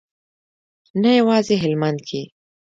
[1.01, 2.21] نه یوازې هلمند کې.